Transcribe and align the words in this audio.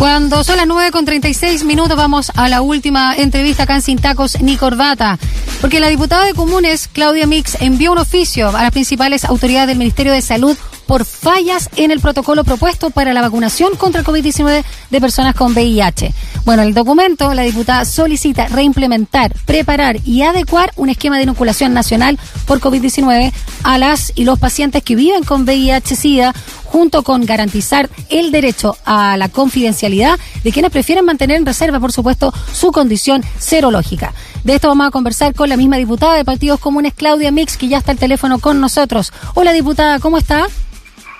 Cuando 0.00 0.42
son 0.44 0.56
las 0.56 0.66
9 0.66 0.92
con 0.92 1.04
36 1.04 1.64
minutos 1.64 1.94
vamos 1.94 2.32
a 2.34 2.48
la 2.48 2.62
última 2.62 3.14
entrevista 3.14 3.64
acá 3.64 3.74
en 3.74 3.82
Sin 3.82 3.98
Tacos 3.98 4.40
ni 4.40 4.56
Corbata. 4.56 5.18
Porque 5.60 5.78
la 5.78 5.88
diputada 5.88 6.24
de 6.24 6.32
Comunes, 6.32 6.88
Claudia 6.88 7.26
Mix, 7.26 7.60
envió 7.60 7.92
un 7.92 7.98
oficio 7.98 8.48
a 8.48 8.62
las 8.62 8.70
principales 8.70 9.26
autoridades 9.26 9.68
del 9.68 9.76
Ministerio 9.76 10.14
de 10.14 10.22
Salud 10.22 10.56
por 10.86 11.04
fallas 11.04 11.68
en 11.76 11.90
el 11.90 12.00
protocolo 12.00 12.42
propuesto 12.42 12.90
para 12.90 13.12
la 13.12 13.20
vacunación 13.20 13.76
contra 13.76 14.00
el 14.00 14.06
COVID-19 14.06 14.64
de 14.90 15.00
personas 15.00 15.36
con 15.36 15.52
VIH. 15.52 16.12
Bueno, 16.44 16.62
el 16.62 16.74
documento, 16.74 17.32
la 17.32 17.42
diputada 17.42 17.84
solicita 17.84 18.48
reimplementar, 18.48 19.32
preparar 19.44 19.98
y 20.04 20.22
adecuar 20.22 20.72
un 20.74 20.88
esquema 20.88 21.18
de 21.18 21.24
inoculación 21.24 21.74
nacional 21.74 22.18
por 22.46 22.58
COVID-19 22.58 23.32
a 23.62 23.78
las 23.78 24.12
y 24.16 24.24
los 24.24 24.38
pacientes 24.38 24.82
que 24.82 24.96
viven 24.96 25.22
con 25.22 25.44
VIH-Sida 25.44 26.34
junto 26.70 27.02
con 27.02 27.26
garantizar 27.26 27.90
el 28.08 28.30
derecho 28.30 28.76
a 28.84 29.16
la 29.16 29.28
confidencialidad 29.28 30.18
de 30.42 30.52
quienes 30.52 30.70
prefieren 30.70 31.04
mantener 31.04 31.36
en 31.36 31.46
reserva, 31.46 31.80
por 31.80 31.92
supuesto, 31.92 32.32
su 32.52 32.70
condición 32.72 33.22
serológica. 33.38 34.14
De 34.44 34.54
esto 34.54 34.68
vamos 34.68 34.86
a 34.86 34.90
conversar 34.90 35.34
con 35.34 35.48
la 35.48 35.56
misma 35.56 35.76
diputada 35.76 36.14
de 36.14 36.24
Partidos 36.24 36.60
Comunes, 36.60 36.94
Claudia 36.94 37.30
Mix, 37.30 37.56
que 37.56 37.68
ya 37.68 37.78
está 37.78 37.92
al 37.92 37.98
teléfono 37.98 38.38
con 38.38 38.60
nosotros. 38.60 39.12
Hola, 39.34 39.52
diputada, 39.52 39.98
¿cómo 39.98 40.16
está? 40.16 40.46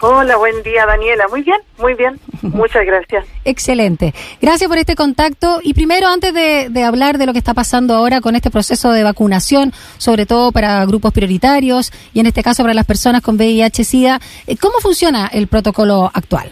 Hola, 0.02 0.36
buen 0.36 0.62
día 0.62 0.86
Daniela. 0.86 1.28
Muy 1.28 1.42
bien, 1.42 1.58
muy 1.78 1.94
bien. 1.94 2.18
Muchas 2.42 2.86
gracias. 2.86 3.26
Excelente. 3.44 4.14
Gracias 4.40 4.66
por 4.66 4.78
este 4.78 4.96
contacto. 4.96 5.60
Y 5.62 5.74
primero, 5.74 6.08
antes 6.08 6.32
de, 6.32 6.82
hablar 6.82 7.18
de 7.18 7.26
lo 7.26 7.32
que 7.32 7.38
está 7.38 7.52
pasando 7.52 7.94
ahora 7.94 8.22
con 8.22 8.34
este 8.34 8.50
proceso 8.50 8.92
de 8.92 9.02
vacunación, 9.02 9.72
sobre 9.98 10.24
todo 10.24 10.52
para 10.52 10.84
grupos 10.86 11.12
prioritarios 11.12 11.92
y 12.14 12.20
en 12.20 12.26
este 12.26 12.42
caso 12.42 12.62
para 12.62 12.72
las 12.72 12.86
personas 12.86 13.20
con 13.20 13.36
VIH-Sida, 13.36 14.20
eh, 14.46 14.56
¿cómo 14.56 14.78
funciona 14.80 15.28
el 15.32 15.48
protocolo 15.48 16.10
actual? 16.14 16.50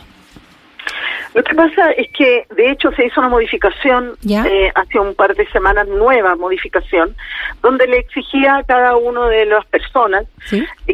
Lo 1.38 1.44
que 1.44 1.54
pasa 1.54 1.92
es 1.92 2.08
que, 2.10 2.48
de 2.56 2.68
hecho, 2.68 2.90
se 2.90 3.06
hizo 3.06 3.20
una 3.20 3.28
modificación 3.28 4.16
eh, 4.28 4.72
hace 4.74 4.98
un 4.98 5.14
par 5.14 5.36
de 5.36 5.46
semanas, 5.50 5.86
nueva 5.86 6.34
modificación, 6.34 7.14
donde 7.62 7.86
le 7.86 7.98
exigía 7.98 8.56
a 8.56 8.64
cada 8.64 8.96
una 8.96 9.28
de 9.28 9.46
las 9.46 9.64
personas 9.66 10.24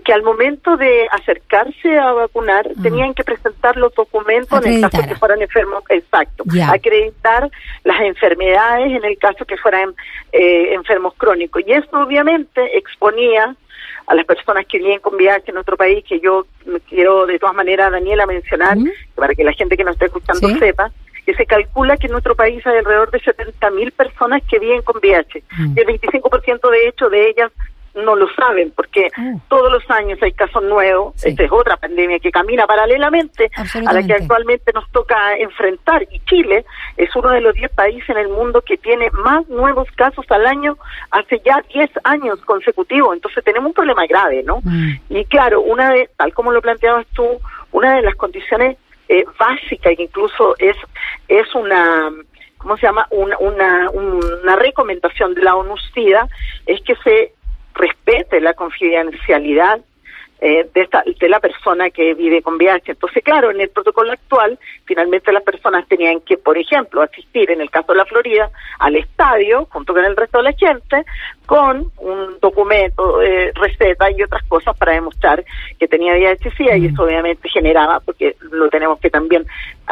que 0.04 0.12
al 0.12 0.22
momento 0.22 0.76
de 0.76 1.08
acercarse 1.10 1.98
a 1.98 2.12
vacunar 2.12 2.68
tenían 2.82 3.14
que 3.14 3.24
presentar 3.24 3.78
los 3.78 3.94
documentos 3.94 4.66
en 4.66 4.74
el 4.74 4.80
caso 4.82 5.08
que 5.08 5.14
fueran 5.14 5.40
enfermos, 5.40 5.82
exacto, 5.88 6.44
acreditar 6.68 7.50
las 7.84 8.02
enfermedades 8.02 8.92
en 8.92 9.02
el 9.02 9.16
caso 9.16 9.46
que 9.46 9.56
fueran 9.56 9.94
eh, 10.30 10.74
enfermos 10.74 11.14
crónicos. 11.16 11.62
Y 11.66 11.72
esto 11.72 12.02
obviamente 12.02 12.76
exponía 12.76 13.56
a 14.06 14.14
las 14.14 14.26
personas 14.26 14.66
que 14.66 14.78
vienen 14.78 15.00
con 15.00 15.14
VIH 15.14 15.44
en 15.48 15.54
nuestro 15.54 15.76
país, 15.76 16.04
que 16.04 16.20
yo 16.20 16.46
quiero 16.88 17.26
de 17.26 17.38
todas 17.38 17.54
maneras, 17.54 17.90
Daniela, 17.90 18.26
mencionar, 18.26 18.76
para 19.14 19.34
que 19.34 19.44
la 19.44 19.52
gente 19.52 19.76
que 19.76 19.84
nos 19.84 19.94
está 19.94 20.06
escuchando 20.06 20.48
sepa, 20.58 20.90
que 21.24 21.34
se 21.34 21.46
calcula 21.46 21.96
que 21.96 22.06
en 22.06 22.12
nuestro 22.12 22.34
país 22.34 22.64
hay 22.66 22.78
alrededor 22.78 23.10
de 23.10 23.20
70.000 23.20 23.92
personas 23.92 24.42
que 24.48 24.58
viven 24.58 24.82
con 24.82 24.96
VIH. 24.98 25.42
Y 25.74 25.80
el 25.80 25.86
25% 25.86 26.70
de 26.70 26.88
hecho 26.88 27.08
de 27.08 27.28
ellas 27.30 27.50
no 27.94 28.16
lo 28.16 28.28
saben, 28.34 28.72
porque 28.74 29.08
ah. 29.16 29.34
todos 29.48 29.70
los 29.70 29.88
años 29.90 30.18
hay 30.22 30.32
casos 30.32 30.62
nuevos. 30.62 31.14
Esta 31.24 31.44
es 31.44 31.52
otra 31.52 31.76
pandemia 31.76 32.18
que 32.18 32.30
camina 32.30 32.66
paralelamente 32.66 33.50
a 33.86 33.92
la 33.92 34.02
que 34.02 34.14
actualmente 34.14 34.72
nos 34.72 34.90
toca 34.90 35.36
enfrentar. 35.36 36.06
Y 36.10 36.20
Chile 36.20 36.64
es 36.96 37.14
uno 37.14 37.30
de 37.30 37.40
los 37.40 37.54
10 37.54 37.70
países 37.72 38.08
en 38.10 38.18
el 38.18 38.28
mundo 38.28 38.62
que 38.62 38.76
tiene 38.76 39.10
más 39.12 39.48
nuevos 39.48 39.88
casos 39.96 40.24
al 40.30 40.46
año 40.46 40.76
hace 41.10 41.40
ya 41.44 41.62
10 41.72 41.90
años 42.04 42.40
consecutivos. 42.44 43.14
Entonces 43.14 43.44
tenemos 43.44 43.68
un 43.68 43.74
problema 43.74 44.06
grave, 44.06 44.42
¿no? 44.42 44.60
Mm. 44.62 44.98
Y 45.10 45.24
claro, 45.26 45.60
una 45.62 45.90
de, 45.90 46.10
tal 46.16 46.32
como 46.34 46.52
lo 46.52 46.60
planteabas 46.60 47.06
tú, 47.14 47.40
una 47.72 47.96
de 47.96 48.02
las 48.02 48.14
condiciones 48.16 48.76
eh, 49.08 49.24
básicas, 49.38 49.96
que 49.96 50.04
incluso 50.04 50.54
es, 50.58 50.76
es 51.28 51.54
una 51.54 52.10
¿cómo 52.64 52.78
se 52.78 52.86
llama? 52.86 53.06
Una, 53.10 53.36
una, 53.38 53.90
una 53.90 54.56
recomendación 54.56 55.34
de 55.34 55.42
la 55.42 55.54
ONU-SIDA 55.54 56.26
es 56.64 56.80
que 56.80 56.94
se 57.04 57.33
respete 57.74 58.40
la 58.40 58.54
confidencialidad 58.54 59.80
eh, 60.40 60.68
de, 60.74 60.82
esta, 60.82 61.02
de 61.06 61.28
la 61.28 61.40
persona 61.40 61.88
que 61.90 62.12
vive 62.12 62.42
con 62.42 62.56
VIH. 62.56 62.92
Entonces, 62.92 63.22
claro, 63.24 63.50
en 63.50 63.60
el 63.60 63.70
protocolo 63.70 64.12
actual, 64.12 64.58
finalmente 64.84 65.32
las 65.32 65.42
personas 65.42 65.86
tenían 65.88 66.20
que, 66.20 66.36
por 66.36 66.58
ejemplo, 66.58 67.00
asistir, 67.00 67.50
en 67.50 67.62
el 67.62 67.70
caso 67.70 67.92
de 67.92 67.98
la 67.98 68.04
Florida, 68.04 68.50
al 68.78 68.96
estadio, 68.96 69.66
junto 69.70 69.94
con 69.94 70.04
el 70.04 70.14
resto 70.14 70.38
de 70.38 70.44
la 70.44 70.52
gente, 70.52 71.04
con 71.46 71.90
un 71.96 72.38
documento, 72.42 73.22
eh, 73.22 73.52
receta 73.54 74.10
y 74.10 74.22
otras 74.22 74.42
cosas 74.44 74.76
para 74.76 74.92
demostrar 74.92 75.42
que 75.78 75.88
tenía 75.88 76.12
VIH-Sida 76.12 76.76
y 76.76 76.86
eso 76.86 77.04
obviamente 77.04 77.48
generaba, 77.48 78.00
porque 78.00 78.36
lo 78.50 78.68
tenemos 78.68 79.00
que 79.00 79.08
también 79.08 79.46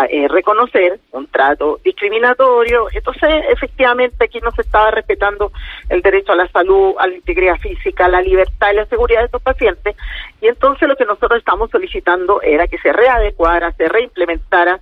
eh, 0.08 0.26
reconocer, 0.28 1.00
un 1.12 1.26
trato 1.26 1.78
discriminatorio. 1.84 2.86
Entonces, 2.92 3.44
efectivamente, 3.50 4.24
aquí 4.24 4.40
no 4.40 4.50
se 4.52 4.62
estaba 4.62 4.90
respetando 4.90 5.52
el 5.88 6.00
derecho 6.02 6.32
a 6.32 6.36
la 6.36 6.48
salud, 6.48 6.94
a 6.98 7.06
la 7.06 7.14
integridad 7.14 7.56
física, 7.56 8.06
a 8.06 8.08
la 8.08 8.22
libertad 8.22 8.72
y 8.72 8.76
la 8.76 8.86
seguridad 8.86 9.20
de 9.20 9.26
estos 9.26 9.42
pacientes 9.42 9.96
y 10.42 10.48
entonces 10.48 10.88
lo 10.88 10.96
que 10.96 11.04
nosotros 11.04 11.38
estamos 11.38 11.70
solicitando 11.70 12.42
era 12.42 12.66
que 12.66 12.78
se 12.78 12.92
readecuara, 12.92 13.72
se 13.72 13.88
reimplementara 13.88 14.80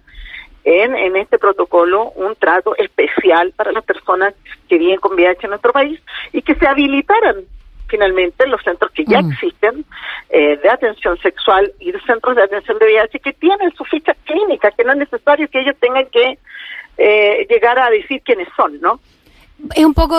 en, 0.64 0.94
en 0.96 1.16
este 1.16 1.38
protocolo 1.38 2.10
un 2.16 2.34
trato 2.34 2.74
especial 2.76 3.52
para 3.54 3.72
las 3.72 3.84
personas 3.84 4.34
que 4.68 4.78
viven 4.78 4.98
con 4.98 5.14
VIH 5.14 5.44
en 5.44 5.50
nuestro 5.50 5.72
país 5.72 6.00
y 6.32 6.42
que 6.42 6.54
se 6.54 6.66
habilitaran 6.66 7.44
finalmente 7.90 8.46
los 8.46 8.62
centros 8.62 8.90
que 8.92 9.04
ya 9.04 9.20
mm. 9.20 9.32
existen 9.32 9.84
eh, 10.30 10.56
de 10.56 10.70
atención 10.70 11.18
sexual 11.18 11.72
y 11.80 11.92
de 11.92 12.00
centros 12.02 12.36
de 12.36 12.44
atención 12.44 12.78
de 12.78 12.86
VIH 12.86 13.20
que 13.20 13.32
tienen 13.34 13.74
su 13.74 13.84
ficha 13.84 14.14
clínica, 14.24 14.70
que 14.70 14.84
no 14.84 14.92
es 14.92 14.98
necesario 14.98 15.48
que 15.48 15.60
ellos 15.60 15.76
tengan 15.80 16.06
que 16.06 16.38
eh, 16.96 17.46
llegar 17.50 17.78
a 17.78 17.90
decir 17.90 18.22
quiénes 18.22 18.48
son, 18.56 18.80
¿no? 18.80 19.00
Es 19.74 19.84
un 19.84 19.94
poco 19.94 20.16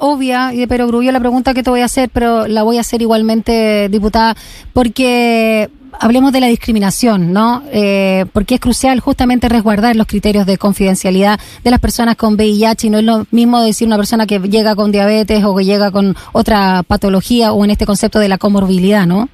obvia 0.00 0.52
y 0.52 0.58
de 0.58 0.68
perogrullo 0.68 1.12
la 1.12 1.20
pregunta 1.20 1.54
que 1.54 1.62
te 1.62 1.70
voy 1.70 1.80
a 1.80 1.86
hacer, 1.86 2.10
pero 2.12 2.46
la 2.46 2.62
voy 2.62 2.78
a 2.78 2.82
hacer 2.82 3.02
igualmente, 3.02 3.88
diputada, 3.88 4.36
porque 4.72 5.70
hablemos 6.00 6.32
de 6.32 6.40
la 6.40 6.46
discriminación, 6.48 7.32
¿no? 7.32 7.62
Eh, 7.72 8.26
porque 8.32 8.54
es 8.54 8.60
crucial 8.60 9.00
justamente 9.00 9.48
resguardar 9.48 9.96
los 9.96 10.06
criterios 10.06 10.46
de 10.46 10.58
confidencialidad 10.58 11.38
de 11.62 11.70
las 11.70 11.80
personas 11.80 12.16
con 12.16 12.34
VIH 12.34 12.86
y 12.86 12.90
no 12.90 12.98
es 12.98 13.04
lo 13.04 13.26
mismo 13.30 13.60
decir 13.62 13.86
una 13.86 13.96
persona 13.96 14.26
que 14.26 14.38
llega 14.38 14.74
con 14.74 14.92
diabetes 14.92 15.44
o 15.44 15.54
que 15.54 15.64
llega 15.64 15.90
con 15.90 16.16
otra 16.32 16.82
patología 16.82 17.52
o 17.52 17.64
en 17.64 17.70
este 17.70 17.86
concepto 17.86 18.18
de 18.18 18.28
la 18.28 18.38
comorbilidad, 18.38 19.06
¿no? 19.06 19.28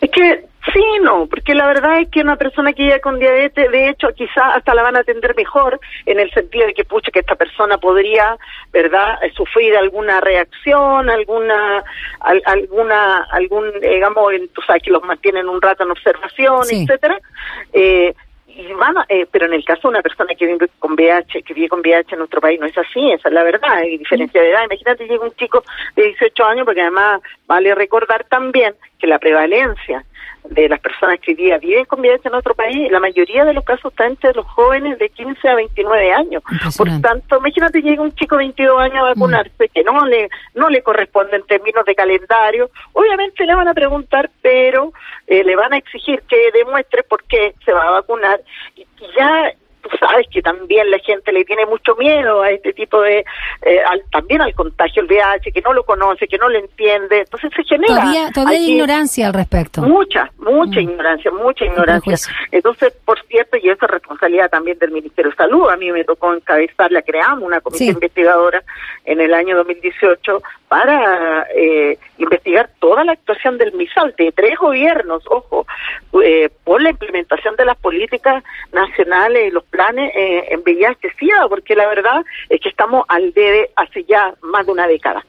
Es 0.00 0.10
que 0.10 0.51
Sí, 0.72 0.84
no, 1.02 1.26
porque 1.26 1.54
la 1.54 1.66
verdad 1.66 2.00
es 2.00 2.08
que 2.08 2.20
una 2.20 2.36
persona 2.36 2.72
que 2.72 2.84
llega 2.84 3.00
con 3.00 3.18
diabetes, 3.18 3.70
de 3.72 3.88
hecho, 3.88 4.08
quizá 4.14 4.54
hasta 4.54 4.74
la 4.74 4.82
van 4.82 4.96
a 4.96 5.00
atender 5.00 5.34
mejor 5.34 5.80
en 6.06 6.20
el 6.20 6.30
sentido 6.30 6.66
de 6.66 6.74
que, 6.74 6.84
pucha, 6.84 7.10
que 7.10 7.18
esta 7.18 7.34
persona 7.34 7.78
podría, 7.78 8.36
¿verdad?, 8.72 9.18
eh, 9.22 9.32
sufrir 9.34 9.76
alguna 9.76 10.20
reacción, 10.20 11.10
alguna, 11.10 11.82
alguna, 12.20 13.26
algún, 13.32 13.72
digamos, 13.80 14.32
tú 14.52 14.62
sabes 14.62 14.84
que 14.84 14.92
los 14.92 15.02
mantienen 15.02 15.48
un 15.48 15.60
rato 15.60 15.82
en 15.82 15.90
observación, 15.90 16.62
etcétera. 16.70 17.18
Eh, 17.72 18.14
y 18.54 18.72
van 18.74 18.96
eh, 19.08 19.26
pero 19.30 19.46
en 19.46 19.54
el 19.54 19.64
caso 19.64 19.82
de 19.82 19.88
una 19.88 20.02
persona 20.02 20.34
que 20.34 20.46
vive 20.46 20.68
con 20.78 20.92
VIH, 20.92 21.42
que 21.42 21.54
vive 21.54 21.68
con 21.68 21.80
VIH 21.80 22.14
en 22.14 22.18
nuestro 22.18 22.40
país, 22.40 22.60
no 22.60 22.66
es 22.66 22.76
así, 22.76 23.10
esa 23.10 23.28
es 23.28 23.34
la 23.34 23.42
verdad, 23.42 23.70
hay 23.70 23.98
diferencia 23.98 24.40
de 24.40 24.50
edad. 24.50 24.64
Imagínate, 24.64 25.06
llega 25.06 25.24
un 25.24 25.34
chico 25.34 25.64
de 25.96 26.04
18 26.04 26.44
años, 26.44 26.64
porque 26.66 26.82
además 26.82 27.22
vale 27.46 27.74
recordar 27.74 28.24
también 28.24 28.74
que 29.02 29.08
la 29.08 29.18
prevalencia 29.18 30.04
de 30.44 30.68
las 30.68 30.80
personas 30.80 31.18
que 31.20 31.34
viven 31.34 31.84
con 31.86 32.00
VIH 32.00 32.22
en 32.24 32.32
nuestro 32.32 32.54
país, 32.54 32.90
la 32.90 33.00
mayoría 33.00 33.44
de 33.44 33.52
los 33.52 33.64
casos 33.64 33.92
está 33.92 34.06
entre 34.06 34.32
los 34.32 34.46
jóvenes 34.46 34.98
de 34.98 35.08
15 35.08 35.48
a 35.48 35.54
29 35.56 36.12
años. 36.12 36.42
Por 36.76 36.88
tanto, 37.00 37.38
imagínate 37.38 37.82
llega 37.82 38.02
un 38.02 38.14
chico 38.14 38.36
de 38.36 38.44
22 38.44 38.80
años 38.80 38.98
a 38.98 39.14
vacunarse 39.14 39.68
que 39.68 39.82
no 39.82 40.06
le 40.06 40.28
no 40.54 40.68
le 40.68 40.82
corresponde 40.82 41.36
en 41.36 41.46
términos 41.46 41.84
de 41.84 41.94
calendario. 41.96 42.70
Obviamente 42.92 43.44
le 43.44 43.54
van 43.54 43.68
a 43.68 43.74
preguntar, 43.74 44.30
pero 44.40 44.92
eh, 45.26 45.42
le 45.42 45.56
van 45.56 45.72
a 45.72 45.78
exigir 45.78 46.22
que 46.28 46.50
demuestre 46.52 47.02
por 47.02 47.24
qué 47.24 47.54
se 47.64 47.72
va 47.72 47.88
a 47.88 47.90
vacunar 47.90 48.40
y 48.76 48.86
ya 49.16 49.52
tú 49.82 49.88
sabes 49.98 50.26
que 50.30 50.40
también 50.40 50.90
la 50.90 50.98
gente 50.98 51.32
le 51.32 51.44
tiene 51.44 51.66
mucho 51.66 51.94
miedo 51.96 52.42
a 52.42 52.50
este 52.50 52.72
tipo 52.72 53.00
de, 53.00 53.24
eh, 53.62 53.82
también 54.10 54.40
al 54.40 54.54
contagio, 54.54 55.02
el 55.02 55.08
VIH, 55.08 55.52
que 55.52 55.60
no 55.60 55.72
lo 55.72 55.84
conoce, 55.84 56.26
que 56.28 56.38
no 56.38 56.48
lo 56.48 56.58
entiende, 56.58 57.20
entonces 57.20 57.50
se 57.54 57.64
genera... 57.64 57.94
Todavía, 57.94 58.30
todavía 58.32 58.58
hay 58.58 58.72
ignorancia 58.72 59.26
al 59.26 59.34
respecto. 59.34 59.82
Mucha, 59.82 60.30
mucha 60.38 60.80
mm. 60.80 60.82
ignorancia, 60.82 61.30
mucha 61.30 61.64
ignorancia. 61.64 62.16
Entonces, 62.50 62.92
por 63.04 63.20
cierto, 63.26 63.56
y 63.56 63.68
eso 63.68 63.84
es 63.84 63.90
responsabilidad 63.90 64.50
también 64.50 64.78
del 64.78 64.92
Ministerio 64.92 65.30
de 65.30 65.36
Salud, 65.36 65.68
a 65.68 65.76
mí 65.76 65.90
me 65.92 66.04
tocó 66.04 66.32
encabezar, 66.32 66.90
la 66.92 67.02
creamos 67.02 67.44
una 67.44 67.60
comisión 67.60 67.94
investigadora 67.94 68.62
en 69.04 69.20
el 69.20 69.34
año 69.34 69.56
2018 69.56 70.42
para 70.68 71.46
eh, 71.54 71.98
investigar 72.18 72.70
toda 72.78 73.04
la 73.04 73.12
actuación 73.12 73.58
del 73.58 73.72
MISAL, 73.74 74.14
de 74.16 74.32
tres 74.32 74.58
gobiernos, 74.58 75.22
ojo, 75.28 75.66
eh, 76.24 76.50
por 76.64 76.80
la 76.80 76.90
implementación 76.90 77.56
de 77.56 77.64
las 77.64 77.76
políticas 77.76 78.42
nacionales 78.72 79.48
y 79.48 79.50
los 79.50 79.64
planes 79.72 80.12
eh, 80.14 80.44
en 80.50 80.62
VIH-Sida, 80.62 81.48
porque 81.48 81.74
la 81.74 81.88
verdad 81.88 82.24
es 82.48 82.60
que 82.60 82.68
estamos 82.68 83.04
al 83.08 83.32
debe 83.32 83.70
hace 83.74 84.04
ya 84.04 84.34
más 84.42 84.66
de 84.66 84.72
una 84.72 84.86
década. 84.86 85.24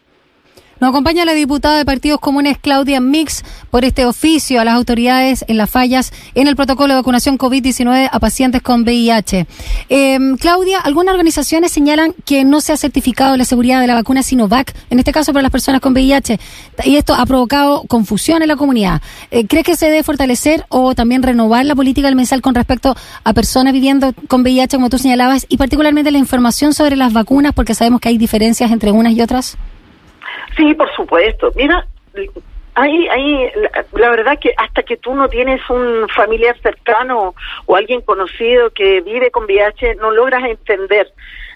Nos 0.79 0.89
acompaña 0.89 1.23
la 1.23 1.33
diputada 1.33 1.77
de 1.77 1.85
Partidos 1.85 2.19
Comunes, 2.19 2.57
Claudia 2.59 2.99
Mix, 2.99 3.43
por 3.69 3.85
este 3.85 4.05
oficio 4.05 4.59
a 4.59 4.65
las 4.65 4.73
autoridades 4.73 5.45
en 5.47 5.57
las 5.57 5.69
fallas 5.69 6.11
en 6.35 6.47
el 6.47 6.55
protocolo 6.55 6.93
de 6.93 6.99
vacunación 6.99 7.37
COVID-19 7.37 8.09
a 8.11 8.19
pacientes 8.19 8.61
con 8.61 8.81
VIH. 8.81 9.47
Em, 9.89 10.35
Claudia, 10.37 10.79
algunas 10.79 11.13
organizaciones 11.13 11.71
señalan 11.71 12.13
que 12.25 12.43
no 12.43 12.59
se 12.59 12.73
ha 12.73 12.77
certificado 12.77 13.37
la 13.37 13.45
seguridad 13.45 13.81
de 13.81 13.87
la 13.87 13.93
vacuna 13.93 14.23
Sinovac, 14.23 14.75
en 14.89 14.99
este 14.99 15.11
caso 15.11 15.31
para 15.31 15.43
las 15.43 15.51
personas 15.51 15.79
con 15.79 15.93
VIH, 15.93 16.39
y 16.85 16.95
esto 16.95 17.13
ha 17.13 17.25
provocado 17.25 17.83
confusión 17.83 18.41
en 18.41 18.47
la 18.47 18.55
comunidad. 18.55 19.01
Eh, 19.31 19.45
¿Crees 19.47 19.65
que 19.65 19.75
se 19.75 19.85
debe 19.85 20.03
fortalecer 20.03 20.65
o 20.69 20.95
también 20.95 21.23
renovar 21.23 21.65
la 21.65 21.75
política 21.75 22.07
del 22.07 22.15
mensal 22.15 22.41
con 22.41 22.55
respecto 22.55 22.95
a 23.23 23.33
personas 23.33 23.73
viviendo 23.73 24.13
con 24.27 24.41
VIH, 24.41 24.77
como 24.77 24.89
tú 24.89 24.97
señalabas, 24.97 25.45
y 25.49 25.57
particularmente 25.57 26.11
la 26.11 26.17
información 26.17 26.73
sobre 26.73 26.95
las 26.95 27.13
vacunas, 27.13 27.53
porque 27.53 27.75
sabemos 27.75 28.01
que 28.01 28.09
hay 28.09 28.17
diferencias 28.17 28.71
entre 28.71 28.91
unas 28.91 29.13
y 29.13 29.21
otras? 29.21 29.55
Sí, 30.55 30.73
por 30.73 30.93
supuesto. 30.95 31.51
Mira, 31.55 31.85
ahí, 32.75 33.07
ahí, 33.07 33.51
la, 33.93 34.09
verdad 34.09 34.37
que 34.39 34.53
hasta 34.57 34.83
que 34.83 34.97
tú 34.97 35.13
no 35.15 35.29
tienes 35.29 35.61
un 35.69 36.07
familiar 36.09 36.57
cercano 36.61 37.35
o 37.65 37.75
alguien 37.75 38.01
conocido 38.01 38.71
que 38.71 39.01
vive 39.01 39.31
con 39.31 39.45
VIH, 39.45 39.95
no 39.95 40.11
logras 40.11 40.43
entender 40.43 41.11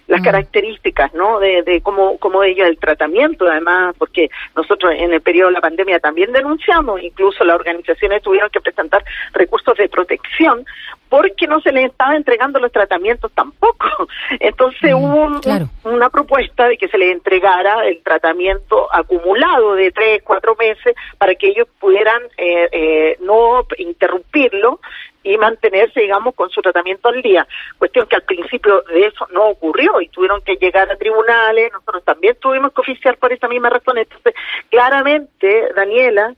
las 0.07 0.21
mm. 0.21 0.23
características, 0.23 1.13
¿no? 1.13 1.39
De, 1.39 1.63
de 1.63 1.81
cómo, 1.81 2.17
cómo 2.17 2.43
ella 2.43 2.67
el 2.67 2.77
tratamiento, 2.77 3.45
además, 3.45 3.93
porque 3.97 4.29
nosotros 4.55 4.93
en 4.97 5.13
el 5.13 5.21
periodo 5.21 5.49
de 5.49 5.55
la 5.55 5.61
pandemia 5.61 5.99
también 5.99 6.31
denunciamos, 6.31 7.01
incluso 7.01 7.43
las 7.43 7.57
organizaciones 7.57 8.21
tuvieron 8.21 8.49
que 8.49 8.61
presentar 8.61 9.03
recursos 9.33 9.77
de 9.77 9.89
protección 9.89 10.65
porque 11.09 11.47
no 11.47 11.61
se 11.61 11.71
les 11.71 11.85
estaba 11.85 12.15
entregando 12.15 12.59
los 12.59 12.71
tratamientos 12.71 13.31
tampoco. 13.33 13.87
Entonces 14.39 14.93
mm, 14.93 14.95
hubo 14.95 15.41
una 15.83 16.09
propuesta 16.09 16.67
de 16.67 16.77
que 16.77 16.87
se 16.87 16.97
les 16.97 17.11
entregara 17.11 17.85
el 17.87 18.01
tratamiento 18.03 18.87
acumulado 18.93 19.75
de 19.75 19.91
tres, 19.91 20.21
cuatro 20.23 20.55
meses 20.55 20.95
para 21.17 21.35
que 21.35 21.47
ellos 21.47 21.67
pudieran 21.79 22.21
eh, 22.37 22.69
eh, 22.71 23.17
no 23.21 23.65
interrumpirlo 23.77 24.79
y 25.23 25.37
mantenerse, 25.37 25.99
digamos, 25.99 26.35
con 26.35 26.49
su 26.49 26.61
tratamiento 26.61 27.09
al 27.09 27.21
día. 27.21 27.45
Cuestión 27.77 28.07
que 28.07 28.15
al 28.15 28.23
principio 28.23 28.81
de 28.83 29.07
eso 29.07 29.27
no 29.33 29.49
ocurrió 29.49 29.99
y 29.99 30.07
tuvieron 30.07 30.41
que 30.41 30.55
llegar 30.55 30.89
a 30.89 30.95
tribunales, 30.95 31.71
nosotros 31.73 32.03
también 32.05 32.37
tuvimos 32.39 32.71
que 32.71 32.81
oficiar 32.81 33.17
por 33.17 33.33
esa 33.33 33.47
misma 33.49 33.69
razón. 33.69 33.97
Entonces, 33.97 34.33
claramente, 34.69 35.73
Daniela, 35.75 36.33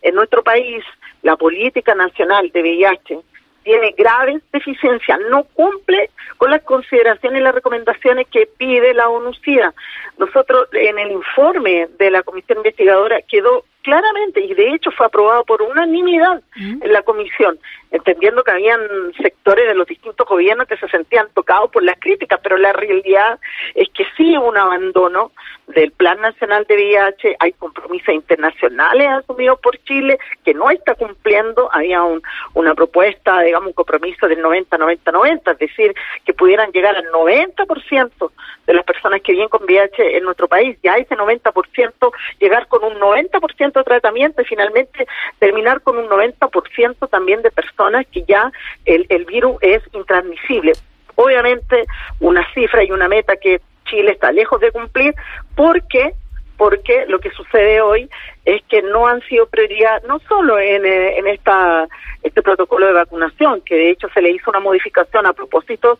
en 0.00 0.14
nuestro 0.14 0.42
país, 0.42 0.82
la 1.22 1.36
política 1.36 1.94
nacional 1.94 2.50
de 2.50 2.62
VIH 2.62 3.20
tiene 3.62 3.94
graves 3.96 4.42
deficiencias, 4.52 5.18
no 5.30 5.44
cumple 5.44 6.10
con 6.38 6.50
las 6.50 6.62
consideraciones 6.62 7.40
y 7.40 7.44
las 7.44 7.54
recomendaciones 7.54 8.26
que 8.28 8.46
pide 8.46 8.94
la 8.94 9.08
ONU-CIDA. 9.08 9.74
Nosotros 10.18 10.68
en 10.72 10.98
el 10.98 11.12
informe 11.12 11.88
de 11.98 12.10
la 12.10 12.22
comisión 12.22 12.58
investigadora 12.58 13.20
quedó 13.22 13.64
claramente 13.82 14.40
y 14.40 14.54
de 14.54 14.74
hecho 14.74 14.90
fue 14.90 15.06
aprobado 15.06 15.44
por 15.44 15.62
unanimidad 15.62 16.42
mm. 16.56 16.82
en 16.82 16.92
la 16.92 17.02
comisión, 17.02 17.58
entendiendo 17.90 18.44
que 18.44 18.50
habían 18.50 18.80
sectores 19.20 19.66
de 19.66 19.74
los 19.74 19.86
distintos 19.86 20.26
gobiernos 20.26 20.68
que 20.68 20.76
se 20.76 20.88
sentían 20.88 21.28
tocados 21.34 21.70
por 21.70 21.82
las 21.82 21.98
críticas, 21.98 22.40
pero 22.42 22.56
la 22.56 22.72
realidad 22.72 23.38
es 23.74 23.88
que 23.90 24.04
sí 24.16 24.36
hubo 24.36 24.48
un 24.48 24.56
abandono 24.56 25.32
del 25.74 25.92
Plan 25.92 26.20
Nacional 26.20 26.64
de 26.68 26.74
VIH, 26.74 27.36
hay 27.38 27.52
compromisos 27.52 28.14
internacionales 28.14 29.08
asumidos 29.08 29.58
por 29.60 29.76
Chile 29.84 30.18
que 30.44 30.54
no 30.54 30.70
está 30.70 30.94
cumpliendo, 30.94 31.68
había 31.72 32.02
un, 32.02 32.22
una 32.54 32.74
propuesta, 32.74 33.40
digamos, 33.40 33.68
un 33.68 33.72
compromiso 33.74 34.28
del 34.28 34.42
90-90-90, 34.42 35.52
es 35.52 35.58
decir, 35.58 35.94
que 36.24 36.34
pudieran 36.34 36.70
llegar 36.72 36.96
al 36.96 37.06
90% 37.06 38.30
de 38.66 38.74
las 38.74 38.84
personas 38.84 39.20
que 39.22 39.32
viven 39.32 39.48
con 39.48 39.64
VIH 39.64 40.16
en 40.16 40.24
nuestro 40.24 40.48
país, 40.48 40.76
ya 40.82 40.94
ese 40.94 41.16
90% 41.16 41.92
llegar 42.38 42.66
con 42.68 42.84
un 42.84 42.94
90% 42.94 43.72
de 43.72 43.84
tratamiento 43.84 44.42
y 44.42 44.44
finalmente 44.44 45.06
terminar 45.38 45.80
con 45.80 45.98
un 45.98 46.08
90% 46.08 47.08
también 47.08 47.42
de 47.42 47.50
personas 47.50 48.06
que 48.12 48.24
ya 48.24 48.52
el, 48.84 49.06
el 49.08 49.24
virus 49.24 49.56
es 49.60 49.82
intransmisible. 49.92 50.72
Obviamente 51.16 51.84
una 52.20 52.46
cifra 52.54 52.82
y 52.82 52.90
una 52.92 53.08
meta 53.08 53.36
que 53.36 53.60
Chile 53.90 54.12
está 54.12 54.32
lejos 54.32 54.60
de 54.60 54.70
cumplir 54.70 55.14
porque 55.54 56.14
porque 56.56 57.06
lo 57.08 57.20
que 57.20 57.30
sucede 57.30 57.80
hoy 57.80 58.10
es 58.44 58.62
que 58.68 58.82
no 58.82 59.06
han 59.06 59.22
sido 59.22 59.46
prioridad 59.46 60.02
no 60.06 60.18
solo 60.28 60.58
en, 60.58 60.84
eh, 60.84 61.18
en 61.18 61.26
esta 61.26 61.88
este 62.22 62.42
protocolo 62.42 62.86
de 62.86 62.92
vacunación, 62.92 63.62
que 63.62 63.74
de 63.74 63.90
hecho 63.90 64.08
se 64.12 64.20
le 64.20 64.30
hizo 64.30 64.50
una 64.50 64.60
modificación 64.60 65.24
a 65.24 65.32
propósito 65.32 65.98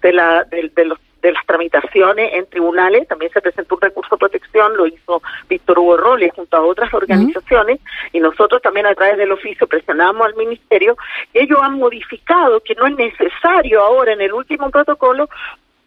de 0.00 0.14
la 0.14 0.44
de, 0.44 0.70
de 0.74 0.84
los 0.86 0.98
de 1.22 1.32
las 1.32 1.44
tramitaciones 1.46 2.32
en 2.34 2.46
tribunales, 2.46 3.08
también 3.08 3.32
se 3.32 3.40
presentó 3.40 3.74
un 3.74 3.80
recurso 3.80 4.14
de 4.14 4.20
protección, 4.20 4.76
lo 4.76 4.86
hizo 4.86 5.20
Víctor 5.48 5.78
Hugo 5.78 5.96
Roles 5.96 6.32
junto 6.34 6.56
a 6.56 6.62
otras 6.62 6.92
organizaciones, 6.94 7.80
y 8.12 8.20
nosotros 8.20 8.62
también 8.62 8.86
a 8.86 8.94
través 8.94 9.16
del 9.18 9.32
oficio 9.32 9.66
presionamos 9.66 10.26
al 10.26 10.36
ministerio, 10.36 10.96
y 11.32 11.40
ellos 11.40 11.58
han 11.60 11.78
modificado 11.78 12.60
que 12.60 12.74
no 12.74 12.86
es 12.86 12.96
necesario 12.96 13.82
ahora 13.82 14.12
en 14.12 14.20
el 14.20 14.32
último 14.32 14.70
protocolo 14.70 15.28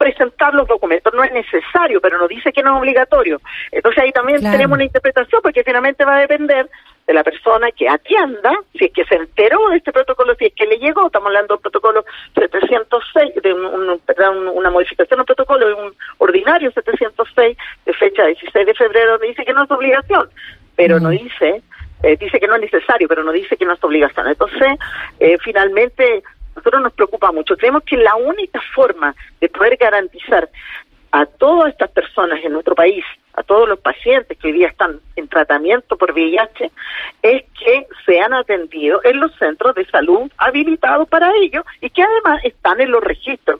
presentar 0.01 0.51
los 0.55 0.67
documentos. 0.67 1.13
No 1.13 1.23
es 1.23 1.31
necesario, 1.31 2.01
pero 2.01 2.17
no 2.17 2.27
dice 2.27 2.51
que 2.51 2.63
no 2.63 2.73
es 2.75 2.81
obligatorio. 2.81 3.39
Entonces 3.71 4.03
ahí 4.03 4.11
también 4.11 4.41
tenemos 4.41 4.75
una 4.75 4.83
interpretación 4.83 5.41
porque 5.43 5.63
finalmente 5.63 6.03
va 6.03 6.15
a 6.15 6.21
depender 6.21 6.67
de 7.05 7.13
la 7.13 7.23
persona 7.23 7.71
que 7.71 7.87
atienda, 7.87 8.51
si 8.73 8.85
es 8.85 8.93
que 8.93 9.05
se 9.05 9.13
enteró 9.15 9.69
de 9.69 9.77
este 9.77 9.91
protocolo, 9.91 10.33
si 10.35 10.45
es 10.45 10.53
que 10.55 10.65
le 10.65 10.77
llegó, 10.77 11.05
estamos 11.05 11.27
hablando 11.27 11.53
del 11.53 11.61
protocolo 11.61 12.03
706, 12.33 13.35
de 13.43 13.53
una 13.53 14.71
modificación 14.71 15.19
del 15.19 15.25
protocolo, 15.25 15.67
de 15.67 15.73
un 15.73 15.93
ordinario 16.17 16.71
706 16.71 17.57
de 17.85 17.93
fecha 17.93 18.25
16 18.25 18.65
de 18.65 18.73
febrero, 18.73 19.11
donde 19.11 19.27
dice 19.27 19.45
que 19.45 19.53
no 19.53 19.65
es 19.65 19.71
obligación, 19.71 20.29
pero 20.75 20.99
no 20.99 21.09
dice, 21.09 21.61
eh, 22.01 22.17
dice 22.17 22.39
que 22.39 22.47
no 22.47 22.55
es 22.55 22.61
necesario, 22.61 23.07
pero 23.07 23.23
no 23.23 23.31
dice 23.31 23.55
que 23.55 23.65
no 23.65 23.73
es 23.73 23.83
obligación. 23.83 24.27
Entonces, 24.27 24.79
eh, 25.19 25.37
finalmente, 25.43 26.23
nosotros 26.55 26.81
nos 26.81 26.93
preocupa 26.93 27.31
mucho. 27.31 27.55
Creemos 27.57 27.83
que 27.83 27.97
la 27.97 28.15
única 28.15 28.61
forma 28.73 29.15
de 29.39 29.49
poder 29.49 29.77
garantizar 29.77 30.49
a 31.11 31.25
todas 31.25 31.69
estas 31.73 31.91
personas 31.91 32.39
en 32.43 32.53
nuestro 32.53 32.73
país, 32.73 33.03
a 33.33 33.43
todos 33.43 33.67
los 33.67 33.79
pacientes 33.79 34.37
que 34.37 34.47
hoy 34.47 34.53
día 34.53 34.67
están 34.67 34.99
en 35.15 35.27
tratamiento 35.27 35.97
por 35.97 36.13
VIH, 36.13 36.71
es 37.21 37.43
que 37.59 37.87
sean 38.05 38.33
atendidos 38.33 39.03
en 39.03 39.19
los 39.19 39.33
centros 39.35 39.75
de 39.75 39.85
salud 39.87 40.31
habilitados 40.37 41.07
para 41.09 41.31
ello 41.35 41.65
y 41.81 41.89
que 41.89 42.03
además 42.03 42.43
están 42.45 42.79
en 42.79 42.91
los 42.91 43.03
registros. 43.03 43.59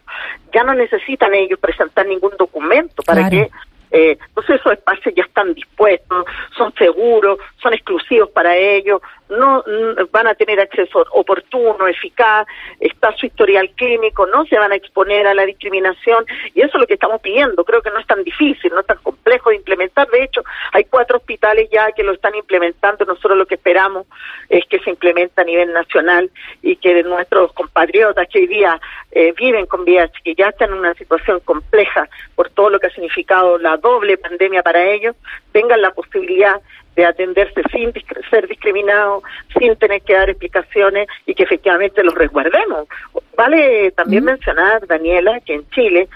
Ya 0.53 0.63
no 0.63 0.73
necesitan 0.73 1.33
ellos 1.33 1.59
presentar 1.59 2.05
ningún 2.05 2.31
documento 2.37 3.03
para 3.03 3.29
que 3.29 3.49
eh, 3.91 4.17
entonces 4.29 4.61
esos 4.61 4.71
espacios 4.71 5.13
ya 5.15 5.23
están 5.23 5.53
dispuestos, 5.53 6.25
son 6.57 6.73
seguros, 6.75 7.39
son 7.61 7.73
exclusivos 7.73 8.29
para 8.29 8.55
ellos, 8.55 9.01
no 9.31 9.63
van 10.11 10.27
a 10.27 10.35
tener 10.35 10.59
acceso 10.59 11.05
oportuno, 11.11 11.87
eficaz, 11.87 12.45
está 12.79 13.15
su 13.15 13.25
historial 13.25 13.69
clínico, 13.75 14.25
no 14.27 14.45
se 14.45 14.57
van 14.57 14.71
a 14.71 14.75
exponer 14.75 15.25
a 15.27 15.33
la 15.33 15.45
discriminación 15.45 16.25
y 16.53 16.61
eso 16.61 16.71
es 16.73 16.81
lo 16.81 16.87
que 16.87 16.95
estamos 16.95 17.21
pidiendo. 17.21 17.63
Creo 17.63 17.81
que 17.81 17.89
no 17.89 17.99
es 17.99 18.07
tan 18.07 18.23
difícil, 18.23 18.71
no 18.71 18.81
es 18.81 18.85
tan 18.85 18.97
complejo 18.97 19.49
de 19.49 19.57
implementar. 19.57 20.07
De 20.09 20.23
hecho, 20.23 20.43
hay 20.71 20.85
cuatro 20.85 21.17
hospitales 21.17 21.69
ya 21.71 21.91
que 21.91 22.03
lo 22.03 22.13
están 22.13 22.35
implementando. 22.35 23.05
Nosotros 23.05 23.37
lo 23.37 23.45
que 23.45 23.55
esperamos 23.55 24.05
es 24.49 24.65
que 24.65 24.79
se 24.79 24.89
implemente 24.89 25.41
a 25.41 25.45
nivel 25.45 25.73
nacional 25.73 26.29
y 26.61 26.75
que 26.75 27.01
nuestros 27.03 27.53
compatriotas 27.53 28.27
que 28.27 28.39
hoy 28.39 28.47
día 28.47 28.79
eh, 29.11 29.33
viven 29.37 29.65
con 29.65 29.81
VIH, 29.81 30.21
que 30.23 30.35
ya 30.35 30.49
están 30.49 30.71
en 30.71 30.79
una 30.79 30.93
situación 30.93 31.39
compleja 31.41 32.07
por 32.35 32.49
todo 32.49 32.69
lo 32.69 32.79
que 32.79 32.87
ha 32.87 32.91
significado 32.91 33.57
la 33.57 33.77
doble 33.77 34.17
pandemia 34.17 34.61
para 34.61 34.83
ellos, 34.83 35.15
tengan 35.51 35.81
la 35.81 35.91
posibilidad 35.91 36.61
de 36.95 37.05
atenderse 37.05 37.61
sin 37.71 37.93
ser 38.29 38.47
discriminados, 38.47 39.23
sin 39.57 39.75
tener 39.75 40.01
que 40.01 40.13
dar 40.13 40.29
explicaciones 40.29 41.07
y 41.25 41.33
que 41.33 41.43
efectivamente 41.43 42.03
los 42.03 42.15
resguardemos. 42.15 42.87
Vale 43.35 43.91
también 43.91 44.25
mencionar, 44.25 44.85
Daniela, 44.87 45.39
que 45.41 45.55
en 45.55 45.69
Chile 45.69 46.09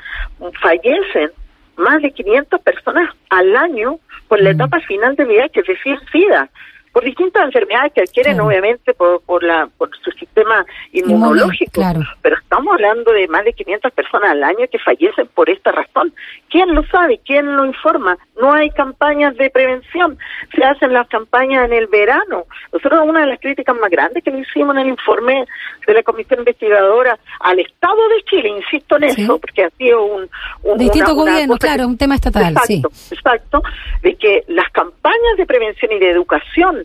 fallecen 0.62 1.32
más 1.78 2.02
de 2.02 2.12
500 2.12 2.62
personas 2.62 3.10
al 3.30 3.56
año 3.56 4.00
por 4.28 4.42
la 4.42 4.52
etapa 4.52 4.80
final 4.82 5.16
de 5.16 5.26
vida, 5.26 5.50
que 5.50 5.62
es 5.62 5.68
decir, 5.68 5.98
SIDA 6.12 6.50
por 6.96 7.04
distintas 7.04 7.44
enfermedades 7.44 7.92
que 7.92 8.04
adquieren 8.04 8.40
obviamente 8.40 8.94
por, 8.94 9.22
por, 9.24 9.44
la, 9.44 9.68
por 9.78 9.90
su 9.98 10.12
sistema 10.12 10.66
inmunológico, 10.94 11.82
pero 12.22 12.38
estamos 12.38 12.74
hablando 12.74 13.12
de 13.12 13.28
más 13.28 13.44
de 13.44 13.52
500 13.52 13.92
personas 13.92 14.32
al 14.32 14.42
año 14.42 14.66
que 14.72 14.80
fallecen 14.80 15.28
por 15.36 15.50
esta 15.50 15.74
razón. 15.74 16.14
¿Quién 16.50 16.74
lo 16.74 16.88
sabe? 16.88 17.20
¿Quién 17.26 17.54
lo 17.54 17.66
informa? 17.66 18.18
No 18.40 18.54
hay 18.54 18.70
campañas 18.70 19.36
de 19.36 19.50
prevención, 19.50 20.18
se 20.56 20.64
hacen 20.64 20.94
las 20.94 21.10
campañas 21.10 21.66
en 21.66 21.74
el 21.74 21.88
verano. 21.88 22.46
Nosotros 22.72 23.02
una 23.06 23.20
de 23.20 23.26
las 23.26 23.42
críticas 23.42 23.76
más 23.76 23.90
grandes 23.90 24.24
que 24.24 24.32
le 24.32 24.40
hicimos 24.40 24.74
en 24.78 24.84
el 24.84 24.88
informe 24.88 25.46
de 25.86 25.94
la 25.94 26.02
Comisión 26.02 26.40
Investigadora 26.40 27.20
al 27.42 27.60
Estado 27.60 28.08
de 28.08 28.24
Chile, 28.24 28.54
insisto 28.56 28.96
en 28.96 29.04
eso, 29.04 29.38
porque 29.38 29.66
ha 29.66 29.70
sido 29.72 30.02
un... 30.02 30.30
un 30.64 30.78
Distinto 30.78 31.14
gobierno, 31.14 31.58
claro, 31.58 31.88
un 31.88 31.98
tema 31.98 32.16
estatal, 32.16 32.54
exacto, 32.54 32.90
sí. 32.94 33.16
Exacto, 33.16 33.62
de 34.02 34.16
que 34.16 34.46
las 34.48 34.72
campañas 34.72 35.36
de 35.36 35.46
prevención 35.46 35.92
y 35.92 36.00
de 36.00 36.12
educación 36.12 36.85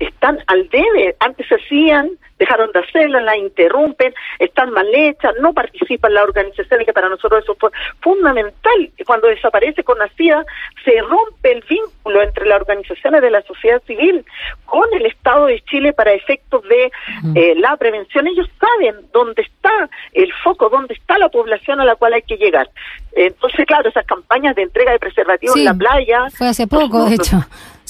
están 0.00 0.38
al 0.46 0.68
debe. 0.70 1.14
Antes 1.20 1.46
se 1.46 1.54
hacían, 1.54 2.10
dejaron 2.38 2.72
de 2.72 2.80
hacerlas, 2.80 3.22
la 3.22 3.36
interrumpen, 3.36 4.12
están 4.38 4.70
mal 4.70 4.88
hechas, 4.92 5.34
no 5.40 5.52
participan 5.52 6.14
las 6.14 6.24
organizaciones, 6.24 6.86
que 6.86 6.92
para 6.92 7.08
nosotros 7.08 7.44
eso 7.44 7.54
fue 7.60 7.70
fundamental. 8.00 8.90
Cuando 9.06 9.28
desaparece 9.28 9.84
con 9.84 9.98
CIDA, 10.16 10.44
se 10.84 11.00
rompe 11.02 11.52
el 11.52 11.62
vínculo 11.68 12.22
entre 12.22 12.46
las 12.46 12.62
organizaciones 12.62 13.20
de 13.20 13.30
la 13.30 13.42
sociedad 13.42 13.82
civil 13.86 14.24
con 14.64 14.84
el 14.94 15.06
Estado 15.06 15.46
de 15.46 15.60
Chile 15.62 15.92
para 15.92 16.12
efectos 16.12 16.62
de 16.66 16.90
eh, 17.34 17.54
la 17.56 17.76
prevención. 17.76 18.26
Ellos 18.26 18.48
saben 18.58 19.06
dónde 19.12 19.42
está 19.42 19.90
el 20.12 20.32
foco, 20.42 20.70
dónde 20.70 20.94
está 20.94 21.18
la 21.18 21.28
población 21.28 21.80
a 21.80 21.84
la 21.84 21.96
cual 21.96 22.14
hay 22.14 22.22
que 22.22 22.36
llegar. 22.36 22.70
Entonces, 23.12 23.66
claro, 23.66 23.88
esas 23.90 24.06
campañas 24.06 24.54
de 24.56 24.62
entrega 24.62 24.92
de 24.92 24.98
preservativos 24.98 25.56
en 25.56 25.64
la 25.64 25.74
playa... 25.74 26.30
Fue 26.30 26.48
hace 26.48 26.66
poco, 26.66 27.04
de 27.04 27.16
hecho. 27.16 27.36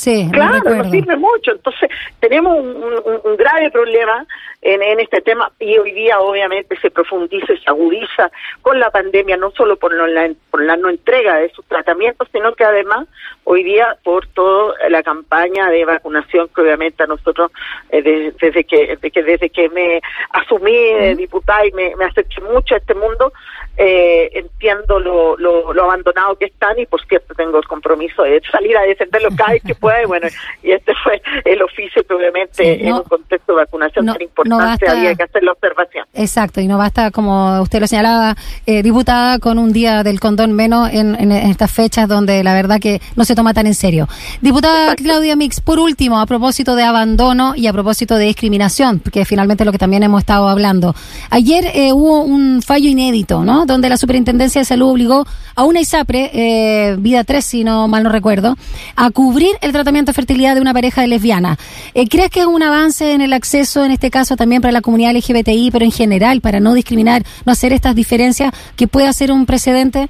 Sí, 0.01 0.31
claro, 0.33 0.63
nos 0.65 0.91
sirve 0.91 1.15
mucho. 1.17 1.53
Entonces, 1.53 1.91
tenemos 2.21 2.59
un, 2.59 3.37
grave 3.37 3.71
problema 3.71 4.27
en, 4.63 4.83
en, 4.83 5.01
este 5.01 5.21
tema 5.23 5.51
y 5.59 5.79
hoy 5.79 5.93
día 5.93 6.21
obviamente 6.21 6.77
se 6.81 6.91
profundiza 6.91 7.53
y 7.53 7.59
se 7.59 7.71
agudiza 7.71 8.31
con 8.63 8.79
la 8.79 8.91
pandemia, 8.91 9.37
no 9.37 9.51
solo 9.53 9.77
por, 9.77 9.93
la, 9.95 10.31
por 10.51 10.63
la 10.63 10.77
no 10.77 10.91
entrega 10.91 11.37
de 11.37 11.51
sus 11.51 11.65
tratamientos, 11.67 12.29
sino 12.33 12.55
que 12.55 12.65
además 12.65 13.07
hoy 13.45 13.63
día 13.63 13.97
por 14.05 14.27
toda 14.29 14.75
la 14.89 15.03
campaña 15.03 15.71
de 15.71 15.85
vacunación 15.85 16.49
que 16.55 16.61
obviamente 16.61 17.03
a 17.03 17.07
nosotros 17.07 17.51
eh, 17.91 18.33
desde, 18.39 18.65
que, 18.65 18.99
desde 19.01 19.11
que 19.11 19.23
desde 19.23 19.51
que 19.51 19.69
me 19.71 20.01
asumí 20.31 20.73
de 20.73 21.15
diputada 21.15 21.67
y 21.67 21.73
me, 21.73 21.97
me 21.97 22.05
acerqué 22.05 22.41
mucho 22.41 22.75
a 22.75 22.79
este 22.79 22.95
mundo, 22.95 23.33
eh, 23.83 24.31
entiendo 24.35 25.01
lo, 25.01 25.39
lo, 25.39 25.73
lo, 25.73 25.85
abandonado 25.85 26.37
que 26.37 26.45
están 26.45 26.79
y 26.79 26.85
por 26.85 27.01
cierto 27.07 27.33
tengo 27.35 27.57
el 27.57 27.67
compromiso 27.67 28.23
de 28.25 28.43
salir 28.53 28.77
a 28.77 28.83
defenderlo 28.83 29.31
cada 29.35 29.53
vez 29.53 29.63
que 29.63 29.75
pueda 29.75 30.03
y 30.03 30.05
bueno, 30.07 30.29
y 30.63 30.73
este 30.73 30.93
fue 31.03 31.23
el 31.47 31.63
oficio 31.63 32.05
que 32.07 32.13
obviamente 32.13 32.87
en 32.87 32.93
un 32.93 33.03
contexto 33.05 33.53
de 33.55 33.63
vacunación 33.63 34.05
tan 34.05 34.21
importante 34.21 34.87
había 34.87 35.15
que 35.15 35.23
hacer 35.23 35.43
la 35.43 35.53
observación. 35.53 36.05
Exacto, 36.13 36.61
y 36.61 36.69
no 36.69 36.77
basta, 36.77 37.11
como 37.11 37.63
usted 37.63 37.81
lo 37.81 37.87
señalaba, 37.87 38.37
eh, 38.67 38.83
diputada, 38.83 39.39
con 39.39 39.59
un 39.59 39.73
día 39.73 40.03
del 40.03 40.21
condón 40.21 40.53
menos 40.53 40.91
en, 40.93 41.15
en, 41.19 41.33
estas 41.33 41.73
fechas 41.73 42.07
donde 42.07 42.45
la 42.45 42.53
verdad 42.53 42.81
que 42.81 43.01
no 43.17 43.25
se 43.25 43.35
toma 43.35 43.55
tan 43.55 43.67
en 43.67 43.75
serio. 43.75 44.09
Diputada 44.43 44.95
Claudia 44.95 45.37
Mix, 45.37 45.63
por 45.63 45.79
último, 45.79 46.21
a 46.21 46.27
propósito 46.27 46.77
de 46.77 46.83
abandono 46.83 47.55
y 47.57 47.67
a 47.67 47.73
propósito 47.73 48.17
de 48.17 48.27
discriminación, 48.27 49.01
porque 49.01 49.25
finalmente 49.25 49.63
es 49.63 49.67
lo 49.67 49.73
que 49.73 49.79
también 49.79 50.03
hemos 50.03 50.21
estado 50.21 50.49
hablando. 50.49 50.95
Ayer 51.31 51.65
eh, 51.73 51.95
hubo 51.95 52.21
un 52.21 52.61
fallo 52.61 52.91
inédito, 52.91 53.43
¿no? 53.43 53.65
Donde 53.71 53.89
la 53.89 53.97
Superintendencia 53.97 54.61
de 54.61 54.65
Salud 54.65 54.91
obligó 54.91 55.25
a 55.55 55.65
una 55.65 55.81
ISAPRE, 55.81 56.31
eh, 56.33 56.97
Vida 56.99 57.23
3, 57.23 57.45
si 57.45 57.63
no 57.63 57.87
mal 57.87 58.03
no 58.03 58.11
recuerdo, 58.11 58.57
a 58.97 59.11
cubrir 59.11 59.53
el 59.61 59.71
tratamiento 59.71 60.11
de 60.11 60.15
fertilidad 60.15 60.57
de 60.57 60.61
una 60.61 60.73
pareja 60.73 61.03
de 61.03 61.07
lesbianas. 61.07 61.57
Eh, 61.95 62.09
¿Crees 62.09 62.31
que 62.31 62.41
es 62.41 62.47
un 62.47 62.65
avance 62.65 63.13
en 63.13 63.21
el 63.21 63.33
acceso, 63.33 63.85
en 63.85 63.93
este 63.93 64.11
caso 64.11 64.35
también 64.35 64.61
para 64.61 64.73
la 64.73 64.81
comunidad 64.81 65.15
LGBTI, 65.15 65.71
pero 65.71 65.85
en 65.85 65.93
general, 65.93 66.41
para 66.41 66.59
no 66.59 66.75
discriminar, 66.75 67.23
no 67.47 67.53
hacer 67.53 67.73
estas 67.73 67.95
diferencias, 67.95 68.53
que 68.75 68.89
pueda 68.89 69.13
ser 69.13 69.31
un 69.31 69.47
precedente? 69.47 70.09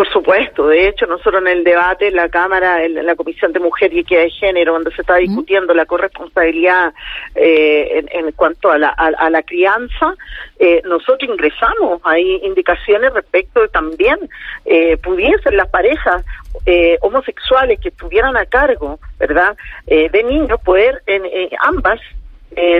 Por 0.00 0.10
supuesto, 0.10 0.68
de 0.68 0.88
hecho 0.88 1.04
nosotros 1.04 1.42
en 1.42 1.48
el 1.48 1.62
debate 1.62 2.08
en 2.08 2.16
la 2.16 2.30
Cámara, 2.30 2.82
en 2.82 3.04
la 3.04 3.14
Comisión 3.16 3.52
de 3.52 3.60
Mujer 3.60 3.92
y 3.92 3.98
Equidad 3.98 4.22
de 4.22 4.30
Género, 4.30 4.72
donde 4.72 4.90
se 4.92 5.02
está 5.02 5.16
discutiendo 5.16 5.74
la 5.74 5.84
corresponsabilidad 5.84 6.94
eh, 7.34 8.06
en, 8.10 8.32
cuanto 8.32 8.70
a 8.70 8.78
la, 8.78 8.88
a, 8.88 9.28
la 9.28 9.42
crianza, 9.42 10.14
eh, 10.58 10.80
nosotros 10.86 11.28
ingresamos 11.28 12.00
ahí 12.04 12.40
indicaciones 12.44 13.12
respecto 13.12 13.60
de 13.60 13.68
también 13.68 14.16
eh, 14.64 14.96
pudiesen 14.96 15.58
las 15.58 15.68
parejas 15.68 16.24
eh, 16.64 16.96
homosexuales 17.02 17.78
que 17.78 17.90
estuvieran 17.90 18.38
a 18.38 18.46
cargo, 18.46 19.00
¿verdad?, 19.18 19.54
eh, 19.86 20.08
de 20.08 20.22
niños, 20.22 20.58
poder 20.64 21.02
en, 21.04 21.24
ambas 21.60 22.00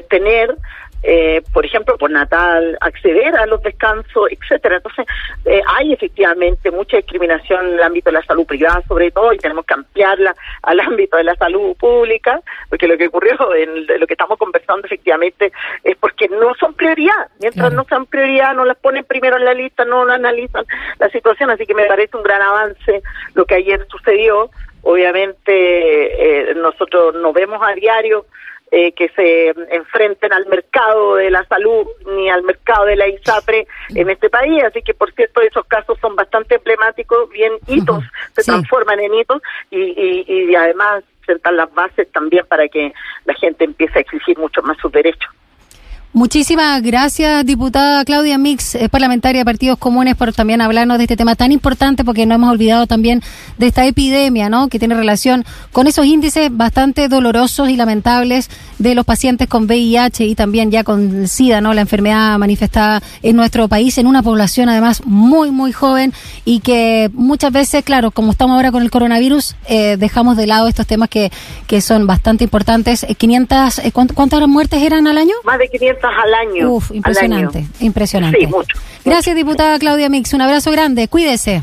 tener 0.09 0.57
eh, 1.03 1.43
por 1.53 1.65
ejemplo, 1.65 1.97
por 1.97 2.11
natal, 2.11 2.77
acceder 2.81 3.35
a 3.37 3.47
los 3.47 3.63
descansos, 3.63 4.29
etcétera. 4.31 4.77
Entonces, 4.77 5.07
eh, 5.47 5.63
hay 5.67 5.93
efectivamente 5.93 6.71
mucha 6.71 6.99
discriminación 6.99 7.69
en 7.69 7.75
el 7.75 7.83
ámbito 7.83 8.11
de 8.11 8.19
la 8.19 8.25
salud 8.25 8.47
privada, 8.47 8.83
sobre 8.87 9.11
todo, 9.11 9.33
y 9.33 9.39
tenemos 9.39 9.65
que 9.65 9.75
ampliarla 9.75 10.35
al 10.63 10.81
ámbito 10.81 11.17
de 11.17 11.25
la 11.25 11.35
salud 11.37 11.75
pública, 11.77 12.41
porque 12.69 12.87
lo 12.87 12.99
que 12.99 13.09
ocurrió, 13.09 13.33
en 13.55 13.87
lo 13.99 14.07
que 14.07 14.15
estamos 14.15 14.39
conversando 14.39 14.87
efectivamente, 14.87 15.53
es 15.85 15.97
porque 15.97 16.29
no 16.29 16.55
son 16.55 16.75
prioridad. 16.75 17.29
Mientras 17.41 17.73
no 17.73 17.85
sean 17.85 18.07
prioridad, 18.07 18.55
no 18.55 18.65
las 18.65 18.77
ponen 18.77 19.05
primero 19.05 19.37
en 19.37 19.45
la 19.45 19.55
lista, 19.55 19.85
no 19.85 20.03
analizan 20.03 20.65
la 20.99 21.09
situación, 21.09 21.51
así 21.51 21.67
que 21.67 21.75
me 21.75 21.87
parece 21.87 22.17
un 22.17 22.23
gran 22.23 22.43
avance 22.43 23.03
lo 23.35 23.45
que 23.47 23.55
ayer 23.55 23.87
sucedió. 23.91 24.51
Obviamente, 24.83 26.51
eh, 26.51 26.55
nosotros 26.55 27.15
nos 27.15 27.35
vemos 27.35 27.61
a 27.63 27.75
diario 27.75 28.27
eh, 28.71 28.93
que 28.93 29.09
se 29.11 29.49
enfrenten 29.71 30.33
al 30.33 30.47
mercado 30.47 31.17
de 31.17 31.31
la 31.31 31.45
salud 31.45 31.87
ni 32.07 32.31
al 32.31 32.43
mercado 32.43 32.87
de 32.87 32.97
la 32.97 33.09
ISAPRE 33.09 33.67
en 33.95 34.11
este 34.11 34.31
país. 34.31 34.63
Así 34.65 34.83
que, 34.83 34.95
por 34.95 35.13
cierto, 35.13 35.41
esos 35.41 35.65
casos 35.67 35.99
son 36.01 36.15
bastante 36.15 36.55
emblemáticos, 36.57 37.29
bien 37.31 37.53
hitos, 37.67 38.05
se 38.37 38.45
transforman 38.45 39.01
en 39.01 39.15
hitos 39.15 39.43
y, 39.71 39.81
y, 39.81 40.51
y 40.51 40.55
además 40.55 41.05
sentar 41.27 41.53
las 41.55 41.73
bases 41.75 42.11
también 42.13 42.45
para 42.47 42.69
que 42.69 42.93
la 43.25 43.35
gente 43.35 43.65
empiece 43.65 43.99
a 43.99 44.03
exigir 44.03 44.39
mucho 44.39 44.63
más 44.63 44.77
sus 44.79 44.93
derechos. 44.93 45.31
Muchísimas 46.13 46.83
gracias, 46.83 47.47
diputada 47.47 48.05
Claudia 48.05 48.37
Mix, 48.37 48.77
parlamentaria 48.91 49.43
de 49.43 49.45
Partidos 49.45 49.79
Comunes, 49.79 50.17
por 50.17 50.33
también 50.33 50.61
hablarnos 50.61 50.99
de 50.99 51.05
este 51.05 51.17
tema 51.17 51.37
tan 51.37 51.53
importante, 51.53 52.05
porque 52.05 52.27
no 52.27 52.35
hemos 52.35 52.51
olvidado 52.51 52.89
también 52.89 53.23
de 53.59 53.69
esta 53.69 53.87
epidemia, 53.87 54.49
¿no? 54.49 54.69
Que 54.69 54.81
tiene 54.81 54.97
relación 54.97 55.45
con 55.71 55.87
esos 55.87 56.07
índices 56.07 56.51
bastante 56.51 57.07
dolorosos 57.07 57.69
y 57.71 57.77
lamentables 57.77 58.51
de 58.81 58.97
los 58.97 59.05
pacientes 59.05 59.47
con 59.47 59.67
VIH 59.67 60.25
y 60.25 60.35
también 60.35 60.73
ya 60.73 60.83
con 60.83 61.29
SIDA, 61.29 61.61
¿no? 61.61 61.75
La 61.75 61.83
enfermedad 61.83 62.37
manifestada 62.39 63.01
en 63.23 63.37
nuestro 63.37 63.69
país, 63.69 63.97
en 63.97 64.09
una 64.09 64.25
población 64.25 64.69
además 64.69 65.07
muy, 65.07 65.53
muy 65.53 65.71
joven 65.71 66.13
y 66.45 66.59
que 66.59 67.09
muchas 67.13 67.53
veces, 67.53 67.85
claro, 67.85 68.11
como 68.11 68.33
estamos 68.33 68.57
ahora 68.57 68.73
con 68.73 68.83
el 68.83 68.91
coronavirus, 68.91 69.55
eh, 69.69 69.97
dejamos 69.97 70.37
de 70.37 70.49
lado 70.49 70.67
estos 70.67 70.89
temas 70.89 71.09
que, 71.09 71.31
que 71.69 71.81
son 71.81 72.09
bastante 72.09 72.43
importantes. 72.43 73.07
500, 73.17 73.79
eh, 73.79 73.93
¿Cuántas 73.93 74.49
muertes 74.49 74.83
eran 74.83 75.07
al 75.07 75.17
año? 75.17 75.35
Más 75.45 75.61
de 75.61 75.69
500 75.69 76.00
al 76.09 76.35
año. 76.35 76.71
Uf, 76.71 76.91
impresionante, 76.93 77.67
impresionante. 77.81 78.39
Sí, 78.39 78.47
mucho. 78.47 78.79
Gracias, 79.05 79.37
diputada 79.37 79.79
Claudia 79.79 80.09
Mix. 80.09 80.33
Un 80.35 80.43
abrazo 80.43 80.71
grande. 80.71 81.09
Cuídese. 81.09 81.63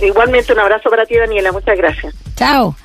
Igualmente, 0.00 0.52
un 0.52 0.60
abrazo 0.60 0.90
para 0.90 1.04
ti, 1.06 1.16
Daniela. 1.16 1.52
Muchas 1.52 1.76
gracias. 1.76 2.14
Chao. 2.36 2.76